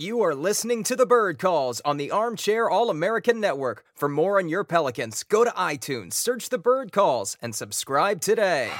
[0.00, 3.84] You are listening to the Bird Calls on the Armchair All American Network.
[3.94, 8.72] For more on your Pelicans, go to iTunes, search the Bird Calls, and subscribe today.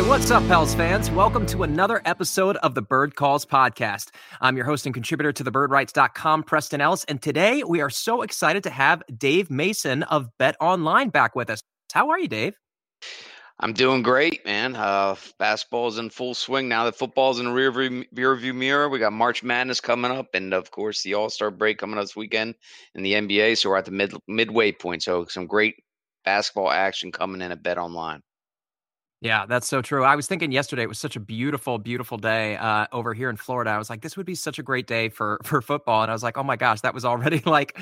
[0.00, 1.10] Right, what's up, Pels fans?
[1.10, 4.08] Welcome to another episode of the Bird Calls podcast.
[4.40, 8.62] I'm your host and contributor to thebirdwrites.com, Preston Ellis, and today we are so excited
[8.62, 11.62] to have Dave Mason of Bet Online back with us.
[11.92, 12.54] How are you, Dave?
[13.58, 14.74] I'm doing great, man.
[14.74, 16.84] Uh, basketball's in full swing now.
[16.84, 18.88] that football's in the rear view, rear view mirror.
[18.88, 22.04] We got March Madness coming up, and of course the All Star break coming up
[22.04, 22.54] this weekend
[22.94, 23.58] in the NBA.
[23.58, 25.02] So we're at the mid midway point.
[25.02, 25.74] So some great
[26.24, 28.22] basketball action coming in at Bet Online.
[29.22, 30.02] Yeah, that's so true.
[30.02, 33.36] I was thinking yesterday it was such a beautiful, beautiful day uh, over here in
[33.36, 33.70] Florida.
[33.70, 36.14] I was like, this would be such a great day for for football, and I
[36.14, 37.78] was like, oh my gosh, that was already like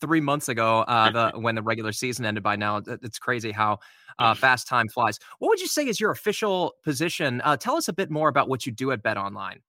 [0.00, 2.42] three months ago uh, the when the regular season ended.
[2.42, 3.78] By now, it's crazy how
[4.18, 5.20] uh, fast time flies.
[5.38, 7.40] What would you say is your official position?
[7.44, 9.60] Uh, tell us a bit more about what you do at Bet Online.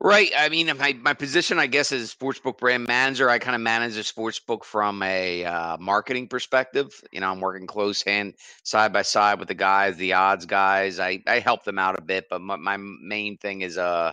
[0.00, 0.30] Right.
[0.36, 3.30] I mean, my, my position, I guess, is sportsbook brand manager.
[3.30, 6.92] I kind of manage a sportsbook from a uh, marketing perspective.
[7.12, 11.00] You know, I'm working close hand side by side with the guys, the odds guys.
[11.00, 14.12] I, I help them out a bit, but my, my main thing is uh,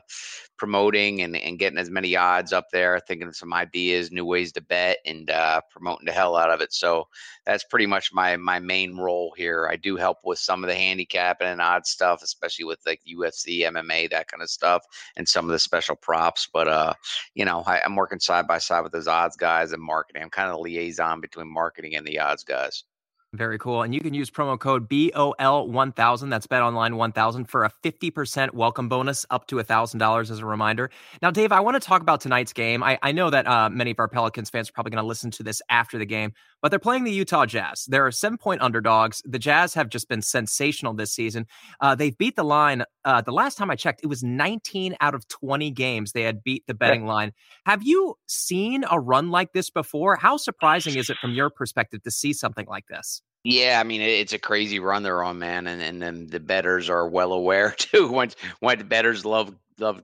[0.64, 4.54] promoting and, and getting as many odds up there, thinking of some ideas, new ways
[4.54, 6.72] to bet, and uh, promoting the hell out of it.
[6.72, 7.10] So
[7.46, 9.68] that's pretty much my my main role here.
[9.70, 13.64] I do help with some of the handicapping and odd stuff, especially with like UFC,
[13.64, 14.86] MMA, that kind of stuff,
[15.18, 16.48] and some of the special props.
[16.54, 16.94] But uh,
[17.36, 20.24] you know, I, I'm working side by side with those odds guys and marketing.
[20.24, 22.86] I'm kind of the liaison between marketing and the odds guys.
[23.34, 23.82] Very cool.
[23.82, 28.88] And you can use promo code BOL1000, that's Bet Online 1000, for a 50% welcome
[28.88, 30.92] bonus up to $1,000 as a reminder.
[31.20, 32.84] Now, Dave, I want to talk about tonight's game.
[32.84, 35.32] I, I know that uh, many of our Pelicans fans are probably going to listen
[35.32, 36.34] to this after the game,
[36.64, 37.86] but they're playing the Utah Jazz.
[37.90, 39.22] They're seven point underdogs.
[39.26, 41.46] The Jazz have just been sensational this season.
[41.82, 42.84] Uh, they've beat the line.
[43.04, 46.42] Uh, the last time I checked, it was 19 out of 20 games they had
[46.42, 47.34] beat the betting line.
[47.66, 50.16] Have you seen a run like this before?
[50.16, 53.22] How surprising is it from your perspective to see something like this?
[53.44, 56.90] Yeah, I mean it's a crazy run they're on, man, and and then the betters
[56.90, 58.10] are well aware too.
[58.10, 58.32] When
[58.62, 60.02] when betters love love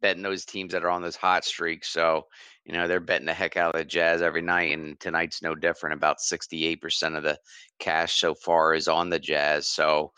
[0.00, 2.26] betting those teams that are on this hot streak, so
[2.64, 5.54] you know, they're betting the heck out of the Jazz every night, and tonight's no
[5.54, 5.96] different.
[5.96, 7.38] About 68% of the
[7.78, 9.66] cash so far is on the Jazz.
[9.66, 10.12] So,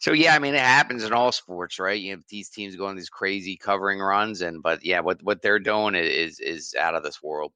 [0.00, 2.00] so yeah, I mean, it happens in all sports, right?
[2.00, 5.42] You know, these teams go on these crazy covering runs, and but yeah, what what
[5.42, 7.52] they're doing is is out of this world.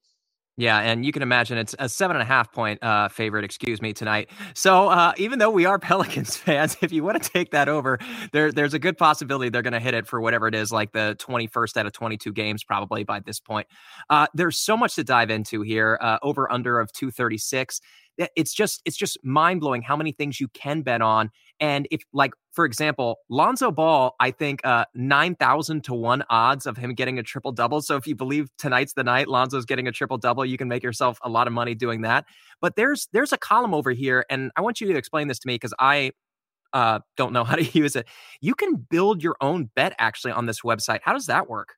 [0.59, 3.81] Yeah, and you can imagine it's a seven and a half point uh, favorite, excuse
[3.81, 4.29] me, tonight.
[4.53, 7.97] So uh, even though we are Pelicans fans, if you want to take that over,
[8.33, 10.91] there there's a good possibility they're going to hit it for whatever it is, like
[10.91, 13.67] the 21st out of 22 games, probably by this point.
[14.09, 15.97] Uh, there's so much to dive into here.
[16.01, 17.79] Uh, over under of 236
[18.35, 21.29] it's just it's just mind blowing how many things you can bet on.
[21.59, 26.65] And if like for example, Lonzo Ball, I think uh, nine thousand to one odds
[26.65, 27.81] of him getting a triple double.
[27.81, 30.83] So if you believe tonight's the night Lonzo's getting a triple double, you can make
[30.83, 32.25] yourself a lot of money doing that.
[32.61, 35.47] But there's there's a column over here, and I want you to explain this to
[35.47, 36.11] me because I
[36.73, 38.07] uh, don't know how to use it.
[38.41, 40.99] You can build your own bet actually on this website.
[41.03, 41.75] How does that work?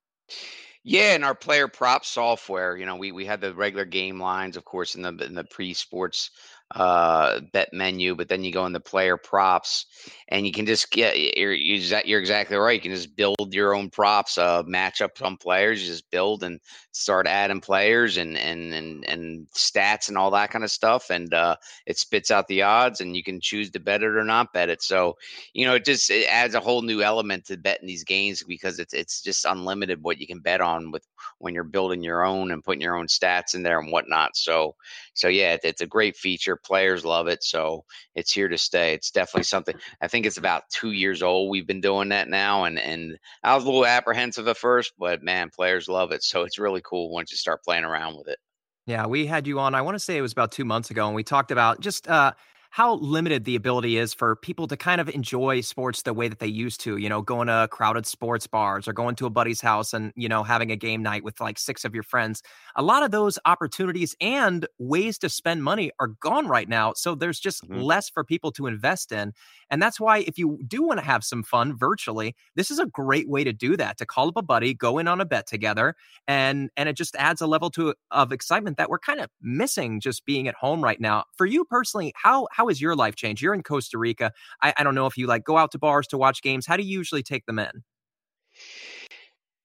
[0.83, 4.57] Yeah, and our player prop software, you know, we we had the regular game lines,
[4.57, 6.31] of course, in the in the pre sports
[6.75, 9.85] uh, bet menu, but then you go in the player props,
[10.29, 12.75] and you can just get you're you're exactly right.
[12.75, 15.81] You can just build your own props, uh, match up some players.
[15.81, 16.59] You just build and
[16.91, 21.33] start adding players and and and and stats and all that kind of stuff, and
[21.33, 21.55] uh,
[21.85, 24.69] it spits out the odds, and you can choose to bet it or not bet
[24.69, 24.81] it.
[24.81, 25.17] So
[25.53, 28.79] you know, it just it adds a whole new element to betting these games because
[28.79, 31.05] it's it's just unlimited what you can bet on with
[31.39, 34.35] when you're building your own and putting your own stats in there and whatnot.
[34.35, 34.75] So
[35.13, 36.55] so yeah, it, it's a great feature.
[36.63, 37.85] Players love it, so
[38.15, 38.93] it's here to stay.
[38.93, 39.75] It's definitely something.
[40.01, 41.49] I think it's about two years old.
[41.49, 45.23] We've been doing that now, and and I was a little apprehensive at first, but
[45.23, 46.23] man, players love it.
[46.23, 48.37] So it's really cool once you start playing around with it.
[48.85, 49.75] Yeah, we had you on.
[49.75, 52.07] I want to say it was about two months ago, and we talked about just
[52.07, 52.33] uh,
[52.71, 56.39] how limited the ability is for people to kind of enjoy sports the way that
[56.39, 59.59] they used to, you know, going to crowded sports bars or going to a buddy's
[59.59, 62.41] house and, you know, having a game night with like six of your friends.
[62.77, 66.93] A lot of those opportunities and ways to spend money are gone right now.
[66.93, 67.81] So there's just mm-hmm.
[67.81, 69.33] less for people to invest in.
[69.69, 72.85] And that's why if you do want to have some fun virtually, this is a
[72.85, 75.45] great way to do that, to call up a buddy, go in on a bet
[75.45, 75.95] together,
[76.25, 79.99] and and it just adds a level to of excitement that we're kind of missing
[79.99, 81.25] just being at home right now.
[81.35, 83.41] For you personally, how how has your life changed?
[83.41, 84.31] You're in Costa Rica.
[84.61, 86.65] I, I don't know if you like go out to bars to watch games.
[86.65, 87.83] How do you usually take them in?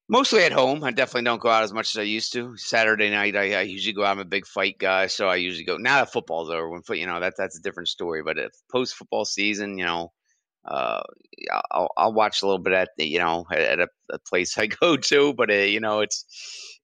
[0.09, 0.85] Mostly at home.
[0.85, 2.57] I definitely don't go out as much as I used to.
[2.57, 4.13] Saturday night, I, I usually go out.
[4.13, 5.79] I'm a big fight guy, so I usually go.
[5.79, 8.23] Now that football's over, when you know that that's a different story.
[8.23, 8.37] But
[8.71, 10.13] post football season, you know,
[10.65, 11.03] uh,
[11.73, 14.97] I'll, I'll watch a little bit at you know at a, a place I go
[14.97, 16.25] to, but uh, you know it's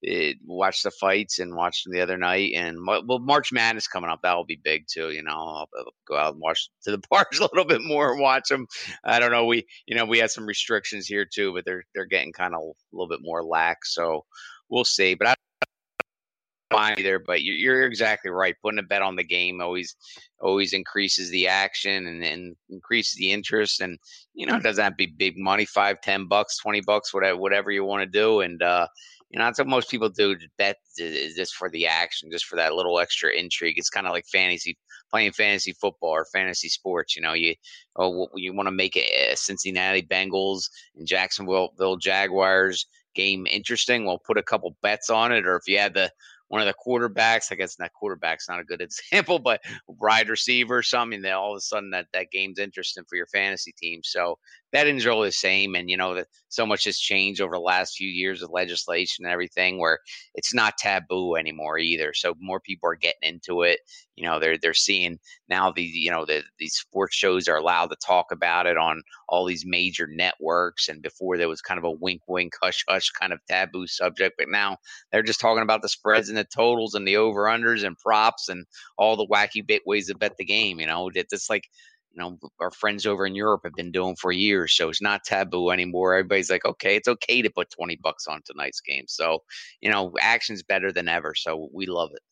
[0.03, 2.53] it, watch the fights and watch them the other night.
[2.55, 5.11] And well, March Madness coming up, that will be big too.
[5.11, 8.13] You know, I'll, I'll go out and watch to the bars a little bit more
[8.13, 8.67] and watch them.
[9.05, 9.47] I don't know.
[9.47, 12.61] We you know we had some restrictions here too, but they're they're getting kind of
[12.61, 13.95] a little bit more lax.
[13.95, 14.25] So
[14.69, 15.15] we'll see.
[15.15, 15.35] But I
[16.75, 18.57] either, but you're, exactly right.
[18.63, 19.97] Putting a bet on the game always
[20.41, 23.81] always increases the action and, and increases the interest.
[23.81, 23.99] And
[24.35, 27.39] you know, it doesn't have to be big money five, ten bucks, twenty bucks, whatever
[27.39, 28.41] whatever you want to do.
[28.41, 28.87] And uh,
[29.33, 30.37] you know, that's what most people do.
[30.59, 33.79] Bet is just for the action, just for that little extra intrigue.
[33.79, 34.77] It's kind of like fantasy
[35.11, 37.17] playing fantasy football or fantasy sports.
[37.17, 37.55] You know, you
[37.97, 40.65] oh you want to make a Cincinnati Bengals
[40.97, 44.05] and Jacksonville Jaguars game interesting.
[44.05, 46.13] Well, put a couple bets on it, or if you had the
[46.53, 47.51] one of the quarterbacks.
[47.51, 48.83] I guess that quarterback's not a good
[49.13, 51.23] example, but wide receiver something.
[51.23, 54.01] That all of a sudden that that game's interesting for your fantasy team.
[54.05, 54.39] So
[54.73, 57.97] betting's all the same, and you know that so much has changed over the last
[57.97, 59.99] few years of legislation and everything, where
[60.35, 62.13] it's not taboo anymore either.
[62.15, 63.81] So more people are getting into it.
[64.17, 67.87] You know, they're they're seeing now the you know the these sports shows are allowed
[67.89, 71.85] to talk about it on all these major networks, and before there was kind of
[71.85, 74.77] a wink, wink, hush, hush kind of taboo subject, but now
[75.11, 78.49] they're just talking about the spreads and the totals and the over unders and props
[78.49, 78.67] and
[78.99, 80.81] all the wacky bit ways to bet the game.
[80.81, 81.65] You know, it's like
[82.15, 85.25] you know our friends over in Europe have been doing for years, so it's not
[85.25, 86.15] taboo anymore.
[86.15, 89.05] Everybody's like, okay, it's okay to put twenty bucks on tonight's game.
[89.09, 89.43] So
[89.81, 91.35] you know, action's better than ever.
[91.35, 92.23] So we love it.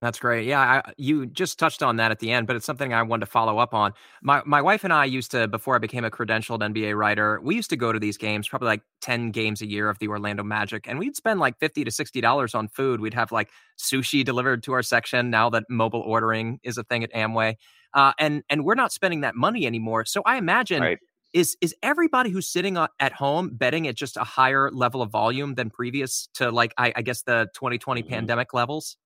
[0.00, 0.46] That's great.
[0.46, 3.26] Yeah, I, you just touched on that at the end, but it's something I wanted
[3.26, 3.92] to follow up on.
[4.22, 7.54] My my wife and I used to, before I became a credentialed NBA writer, we
[7.54, 10.42] used to go to these games, probably like ten games a year of the Orlando
[10.42, 13.00] Magic, and we'd spend like fifty to sixty dollars on food.
[13.00, 17.04] We'd have like sushi delivered to our section now that mobile ordering is a thing
[17.04, 17.56] at Amway,
[17.92, 20.06] uh, and and we're not spending that money anymore.
[20.06, 20.82] So I imagine.
[20.82, 20.98] Right.
[21.32, 25.54] Is is everybody who's sitting at home betting at just a higher level of volume
[25.54, 28.10] than previous to like I, I guess the 2020 mm-hmm.
[28.10, 28.96] pandemic levels?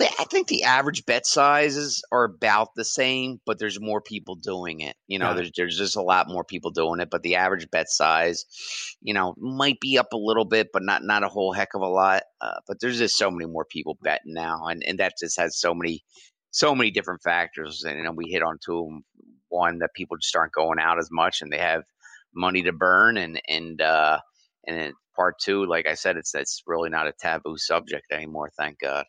[0.00, 4.80] I think the average bet sizes are about the same, but there's more people doing
[4.80, 4.96] it.
[5.06, 5.34] You know, yeah.
[5.34, 8.44] there's there's just a lot more people doing it, but the average bet size,
[9.00, 11.82] you know, might be up a little bit, but not not a whole heck of
[11.82, 12.22] a lot.
[12.40, 15.60] Uh, but there's just so many more people betting now, and and that just has
[15.60, 16.02] so many
[16.50, 17.84] so many different factors.
[17.84, 19.04] And you know, we hit on two of them.
[19.48, 21.82] One that people just aren't going out as much, and they have
[22.34, 24.18] money to burn, and and uh,
[24.66, 28.50] and part two, like I said, it's it's really not a taboo subject anymore.
[28.56, 29.04] Thank God.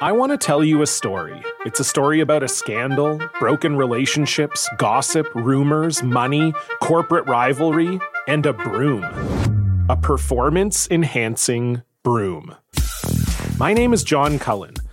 [0.00, 1.40] I want to tell you a story.
[1.64, 8.52] It's a story about a scandal, broken relationships, gossip, rumors, money, corporate rivalry, and a
[8.52, 9.04] broom.
[9.88, 12.56] A performance enhancing broom.
[13.58, 14.74] My name is John Cullen.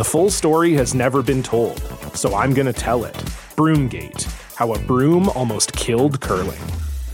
[0.00, 1.78] The full story has never been told,
[2.16, 3.12] so I'm going to tell it.
[3.54, 4.22] Broomgate
[4.54, 6.62] How a Broom Almost Killed Curling.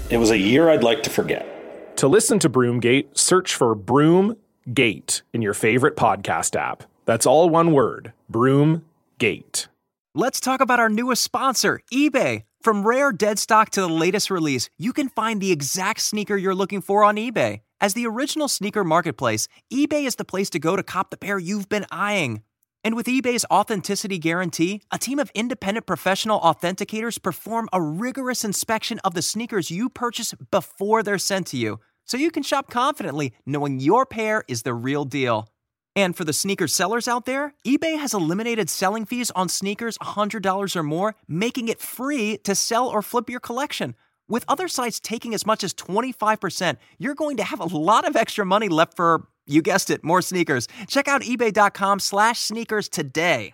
[0.08, 1.96] It was a year I'd like to forget.
[1.96, 6.84] To listen to Broomgate, search for Broomgate in your favorite podcast app.
[7.06, 9.66] That's all one word Broomgate.
[10.14, 12.44] Let's talk about our newest sponsor, eBay.
[12.60, 16.54] From rare dead stock to the latest release, you can find the exact sneaker you're
[16.54, 17.62] looking for on eBay.
[17.80, 21.40] As the original sneaker marketplace, eBay is the place to go to cop the pair
[21.40, 22.42] you've been eyeing.
[22.86, 29.00] And with eBay's authenticity guarantee, a team of independent professional authenticators perform a rigorous inspection
[29.00, 33.32] of the sneakers you purchase before they're sent to you, so you can shop confidently
[33.44, 35.48] knowing your pair is the real deal.
[35.96, 40.76] And for the sneaker sellers out there, eBay has eliminated selling fees on sneakers $100
[40.76, 43.96] or more, making it free to sell or flip your collection.
[44.28, 48.14] With other sites taking as much as 25%, you're going to have a lot of
[48.14, 50.68] extra money left for, you guessed it, more sneakers.
[50.88, 53.52] Check out ebay.com slash sneakers today.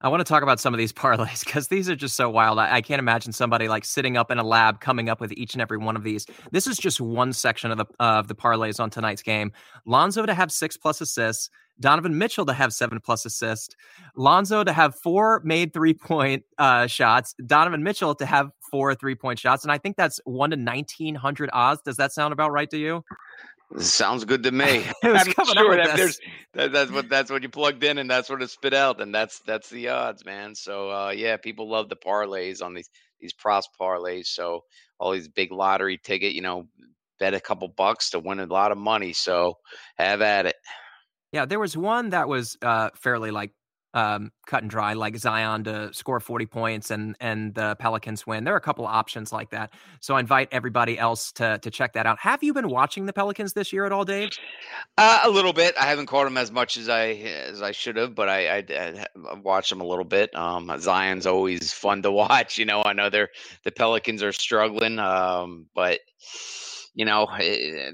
[0.00, 2.58] I want to talk about some of these parlays because these are just so wild.
[2.58, 5.54] I, I, can't imagine somebody like sitting up in a lab coming up with each
[5.54, 6.24] and every one of these.
[6.52, 9.52] This is just one section of the uh, of the parlays on tonight's game.
[9.86, 13.74] Lonzo to have six plus assists, Donovan Mitchell to have seven plus assists,
[14.16, 19.16] Lonzo to have four made three point uh, shots, Donovan Mitchell to have four three
[19.16, 21.82] point shots, and I think that's one to nineteen hundred odds.
[21.82, 23.02] Does that sound about right to you?
[23.76, 24.84] Sounds good to me.
[25.02, 26.18] I'm sure that there's
[26.54, 29.14] that, that's what that's what you plugged in and that's what it spit out and
[29.14, 30.54] that's that's the odds, man.
[30.54, 32.88] So uh, yeah, people love the parlays on these
[33.20, 34.26] these props parlays.
[34.26, 34.60] So
[34.98, 36.68] all these big lottery ticket, you know,
[37.20, 39.12] bet a couple bucks to win a lot of money.
[39.12, 39.54] So
[39.96, 40.56] have at it.
[41.32, 43.52] Yeah, there was one that was uh, fairly like
[43.98, 48.44] um, cut and dry, like Zion to score 40 points and and the Pelicans win.
[48.44, 49.70] There are a couple of options like that.
[50.00, 52.18] So I invite everybody else to to check that out.
[52.20, 54.30] Have you been watching the Pelicans this year at all, Dave?
[54.96, 55.74] Uh, a little bit.
[55.80, 59.06] I haven't caught them as much as I as I should have, but I, I,
[59.30, 60.34] I watched them a little bit.
[60.36, 62.56] Um, Zion's always fun to watch.
[62.56, 63.30] You know, I know they're
[63.64, 66.00] the Pelicans are struggling, um, but
[66.98, 67.92] you know, eh,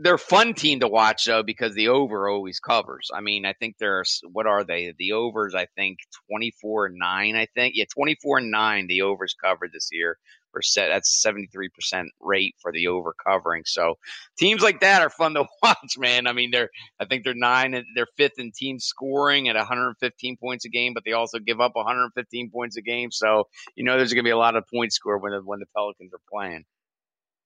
[0.00, 3.10] they're fun team to watch though because the over always covers.
[3.12, 4.94] I mean, I think there's what are they?
[4.96, 5.98] The overs, I think
[6.30, 7.34] twenty four and nine.
[7.34, 8.86] I think yeah, twenty four and nine.
[8.86, 10.16] The overs covered this year.
[10.52, 13.64] For set, that's seventy three percent rate for the over covering.
[13.66, 13.96] So
[14.38, 16.28] teams like that are fun to watch, man.
[16.28, 20.64] I mean, they're I think they're nine, they're fifth in team scoring at 115 points
[20.64, 23.10] a game, but they also give up 115 points a game.
[23.10, 25.58] So you know, there's going to be a lot of points scored when the, when
[25.58, 26.64] the Pelicans are playing.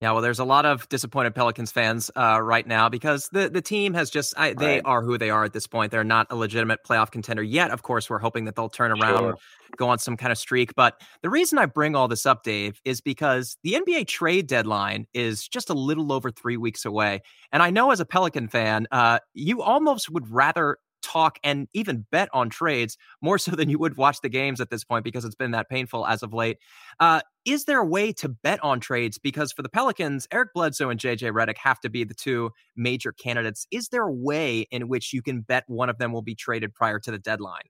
[0.01, 3.61] Yeah, well, there's a lot of disappointed Pelicans fans uh, right now because the, the
[3.61, 4.83] team has just I, they right.
[4.87, 5.93] are who they are at this point.
[5.93, 7.71] They're not a legitimate playoff contender yet.
[7.71, 9.35] Of course, we're hoping that they'll turn around, sure.
[9.77, 10.75] go on some kind of streak.
[10.75, 15.07] But the reason I bring all this up, Dave, is because the NBA trade deadline
[15.13, 17.21] is just a little over three weeks away,
[17.53, 22.07] and I know as a Pelican fan, uh, you almost would rather talk and even
[22.11, 25.25] bet on trades more so than you would watch the games at this point because
[25.25, 26.59] it's been that painful as of late.
[26.99, 29.19] Uh, is there a way to bet on trades?
[29.19, 33.13] Because for the Pelicans, Eric Bledsoe and JJ Redick have to be the two major
[33.13, 33.67] candidates.
[33.71, 36.75] Is there a way in which you can bet one of them will be traded
[36.75, 37.63] prior to the deadline?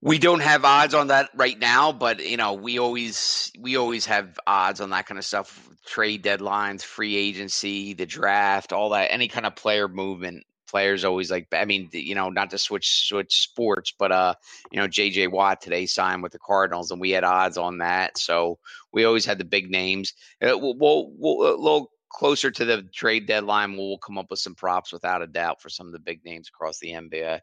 [0.00, 4.06] We don't have odds on that right now, but you know, we always we always
[4.06, 5.68] have odds on that kind of stuff.
[5.84, 11.30] Trade deadlines, free agency, the draft, all that, any kind of player movement players always
[11.30, 14.34] like I mean, you know, not to switch switch sports, but uh,
[14.70, 18.18] you know, JJ Watt today signed with the Cardinals and we had odds on that.
[18.18, 18.58] So
[18.92, 20.14] we always had the big names.
[20.42, 24.38] Uh, we'll, we'll, we'll, a little closer to the trade deadline, we'll come up with
[24.38, 27.40] some props without a doubt for some of the big names across the NBA.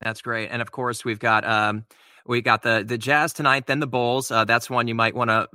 [0.00, 0.48] That's great.
[0.50, 1.84] And of course, we've got um
[2.26, 4.30] we got the the Jazz tonight, then the Bulls.
[4.30, 5.48] Uh, that's one you might want to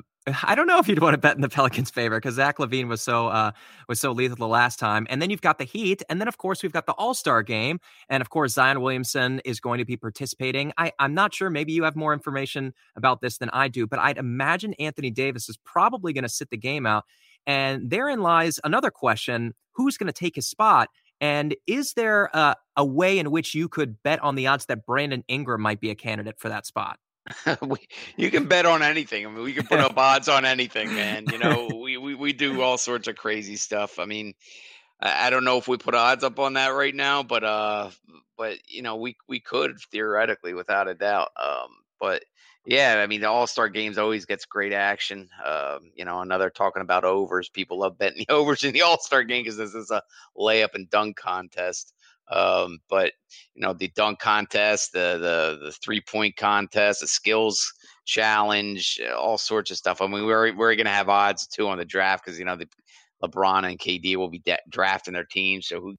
[0.43, 2.87] I don't know if you'd want to bet in the Pelicans' favor because Zach LaVine
[2.87, 3.51] was so uh,
[3.87, 5.07] was so lethal the last time.
[5.09, 7.43] And then you've got the Heat, and then of course we've got the All Star
[7.43, 7.79] game,
[8.09, 10.73] and of course Zion Williamson is going to be participating.
[10.77, 11.49] I, I'm not sure.
[11.49, 15.47] Maybe you have more information about this than I do, but I'd imagine Anthony Davis
[15.49, 17.05] is probably going to sit the game out.
[17.45, 20.89] And therein lies another question: Who's going to take his spot?
[21.19, 24.85] And is there a, a way in which you could bet on the odds that
[24.85, 26.99] Brandon Ingram might be a candidate for that spot?
[27.61, 27.77] we,
[28.15, 29.25] you can bet on anything.
[29.25, 31.25] I mean, we can put up odds on anything, man.
[31.31, 33.99] You know, we, we, we do all sorts of crazy stuff.
[33.99, 34.33] I mean,
[35.01, 37.89] I, I don't know if we put odds up on that right now, but uh,
[38.37, 41.29] but you know, we we could theoretically, without a doubt.
[41.41, 41.69] Um,
[41.99, 42.23] but
[42.65, 45.29] yeah, I mean, the All Star games always gets great action.
[45.43, 47.49] Um, you know, another talking about overs.
[47.49, 50.03] People love betting the overs in the All Star game because this is a
[50.37, 51.93] layup and dunk contest.
[52.31, 53.13] Um, but
[53.55, 57.71] you know, the dunk contest, the the the three point contest, the skills
[58.05, 60.01] challenge, uh, all sorts of stuff.
[60.01, 62.55] I mean, we're we're going to have odds too on the draft because you know
[62.55, 62.67] the
[63.23, 65.67] LeBron and KD will be de- drafting their teams.
[65.67, 65.95] So who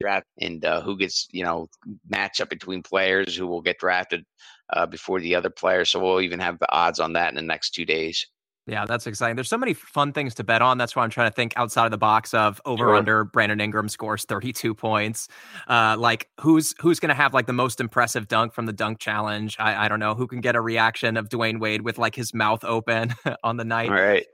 [0.00, 1.68] draft and uh, who gets you know
[2.12, 4.24] matchup between players who will get drafted
[4.72, 5.90] uh, before the other players.
[5.90, 8.26] So we'll even have the odds on that in the next two days.
[8.66, 9.36] Yeah, that's exciting.
[9.36, 10.76] There's so many fun things to bet on.
[10.76, 12.96] That's why I'm trying to think outside of the box of over sure.
[12.96, 13.24] under.
[13.24, 15.28] Brandon Ingram scores 32 points.
[15.68, 18.98] Uh, like who's who's going to have like the most impressive dunk from the dunk
[18.98, 19.56] challenge?
[19.60, 22.34] I, I don't know who can get a reaction of Dwyane Wade with like his
[22.34, 23.88] mouth open on the night.
[23.88, 24.26] All right.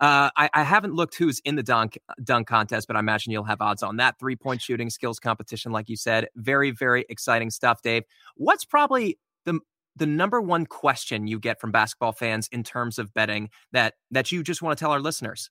[0.00, 3.44] Uh, I, I, haven't looked who's in the dunk dunk contest, but I imagine you'll
[3.44, 4.18] have odds on that.
[4.18, 8.04] Three point shooting skills competition, like you said, very very exciting stuff, Dave.
[8.36, 9.60] What's probably the
[10.00, 14.32] the number one question you get from basketball fans in terms of betting that that
[14.32, 15.50] you just want to tell our listeners?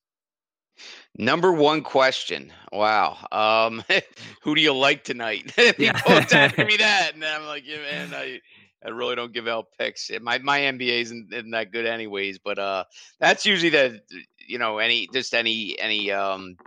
[1.17, 2.51] Number one question.
[2.73, 3.17] Wow.
[3.31, 3.83] Um,
[4.41, 5.53] who do you like tonight?
[5.55, 6.01] People yeah.
[6.31, 8.39] asking me that, and I'm like, yeah, man, I,
[8.83, 10.09] I really don't give out picks.
[10.19, 12.39] My my NBA isn't, isn't that good, anyways.
[12.39, 12.85] But uh,
[13.19, 14.01] that's usually the
[14.47, 16.57] you know any just any any um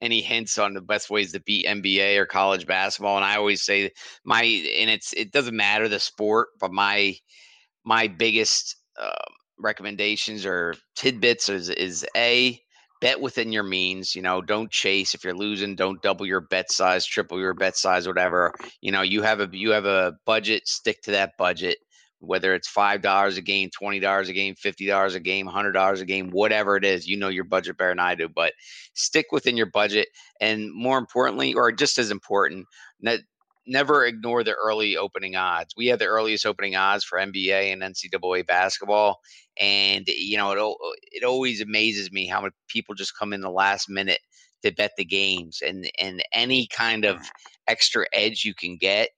[0.00, 3.16] any hints on the best ways to beat NBA or college basketball.
[3.16, 3.90] And I always say
[4.24, 7.16] my and it's it doesn't matter the sport, but my
[7.84, 9.10] my biggest uh,
[9.58, 12.60] recommendations or tidbits is is a
[13.00, 14.14] bet within your means.
[14.14, 15.14] You know, don't chase.
[15.14, 18.52] If you're losing, don't double your bet size, triple your bet size, whatever.
[18.80, 20.68] You know, you have a you have a budget.
[20.68, 21.78] Stick to that budget.
[22.20, 25.72] Whether it's five dollars a game, twenty dollars a game, fifty dollars a game, hundred
[25.72, 28.28] dollars a game, whatever it is, you know your budget better than I do.
[28.28, 28.52] But
[28.94, 30.08] stick within your budget,
[30.40, 32.66] and more importantly, or just as important,
[33.00, 33.20] that
[33.66, 35.74] never ignore the early opening odds.
[35.76, 39.20] We have the earliest opening odds for NBA and NCAA basketball,
[39.60, 43.50] and you know it it always amazes me how many people just come in the
[43.50, 44.20] last minute
[44.62, 47.18] to bet the games, and and any kind of
[47.66, 49.10] extra edge you can get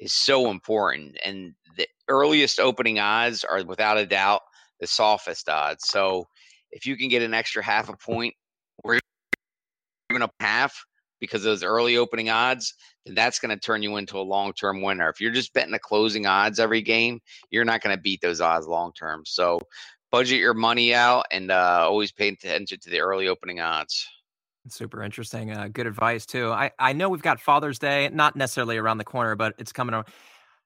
[0.00, 1.16] is so important.
[1.24, 4.42] And the earliest opening odds are without a doubt
[4.80, 5.84] the softest odds.
[5.86, 6.26] So
[6.72, 8.34] if you can get an extra half a point
[8.82, 8.98] or
[10.10, 10.84] even a half
[11.20, 14.82] because those early opening odds, then that's going to turn you into a long term
[14.82, 15.08] winner.
[15.10, 18.40] If you're just betting the closing odds every game, you're not going to beat those
[18.40, 19.22] odds long term.
[19.26, 19.60] So
[20.10, 24.06] budget your money out and uh, always pay attention to the early opening odds.
[24.70, 25.50] Super interesting.
[25.50, 26.50] Uh, good advice too.
[26.50, 29.94] I, I know we've got Father's Day, not necessarily around the corner, but it's coming
[29.94, 30.06] around.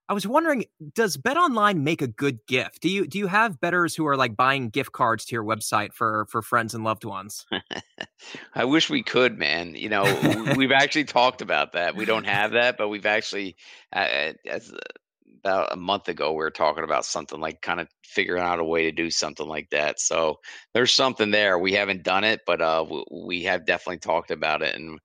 [0.07, 2.83] I was wondering, does Bet Online make a good gift?
[2.83, 5.95] Do you do you have betters who are like buying gift cards to your website
[5.95, 7.47] for for friends and loved ones?
[8.55, 9.75] I wish we could, man.
[9.75, 11.97] You know, we've actually talked about that.
[11.97, 13.57] We don't have that, but we've actually,
[13.95, 14.75] uh, as
[15.45, 18.65] about a month ago, we were talking about something like kind of figuring out a
[18.65, 20.01] way to do something like that.
[20.01, 20.39] So
[20.73, 21.59] there's something there.
[21.59, 24.99] We haven't done it, but uh, we have definitely talked about it, and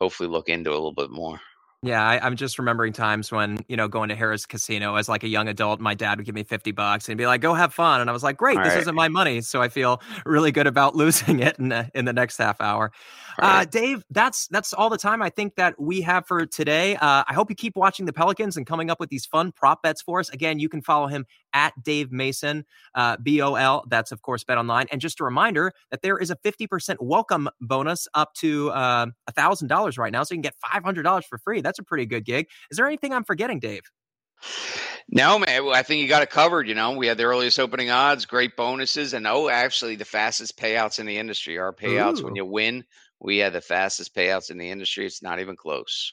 [0.00, 1.40] hopefully look into a little bit more.
[1.82, 5.24] Yeah, I, am just remembering times when you know going to Harrah's Casino as like
[5.24, 5.78] a young adult.
[5.78, 8.12] My dad would give me fifty bucks and be like, "Go have fun," and I
[8.12, 8.80] was like, "Great, All this right.
[8.80, 12.14] isn't my money," so I feel really good about losing it in the, in the
[12.14, 12.92] next half hour.
[13.38, 16.96] Uh, Dave, that's that's all the time I think that we have for today.
[16.96, 19.82] Uh, I hope you keep watching the Pelicans and coming up with these fun prop
[19.82, 20.30] bets for us.
[20.30, 23.82] Again, you can follow him at Dave Mason, uh, B O L.
[23.88, 24.86] That's of course Bet Online.
[24.92, 29.06] And just a reminder that there is a fifty percent welcome bonus up to uh,
[29.26, 31.62] a thousand dollars right now, so you can get five hundred dollars for free.
[31.62, 32.46] That's a pretty good gig.
[32.70, 33.82] Is there anything I'm forgetting, Dave?
[35.08, 35.68] No, man.
[35.72, 36.68] I think you got it covered.
[36.68, 40.58] You know, we had the earliest opening odds, great bonuses, and oh, actually, the fastest
[40.58, 41.58] payouts in the industry.
[41.58, 42.24] Our payouts Ooh.
[42.24, 42.84] when you win
[43.20, 45.06] we had the fastest payouts in the industry.
[45.06, 46.12] It's not even close.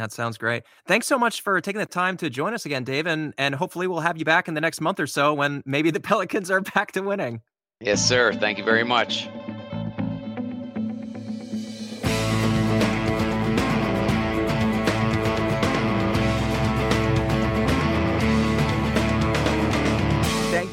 [0.00, 0.62] That sounds great.
[0.86, 3.86] Thanks so much for taking the time to join us again, Dave, and, and hopefully
[3.86, 6.62] we'll have you back in the next month or so when maybe the Pelicans are
[6.62, 7.42] back to winning.
[7.80, 8.32] Yes, sir.
[8.32, 9.28] Thank you very much.